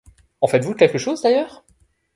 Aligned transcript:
En 0.41 0.47
faites-vous 0.47 0.73
quelque 0.73 0.97
chose, 0.97 1.21
d’ailleurs? 1.21 1.63